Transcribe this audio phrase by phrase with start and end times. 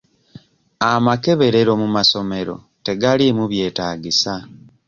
[0.91, 2.55] Amakeberero mu masomero
[2.85, 4.33] tegaliimu byetaagisa.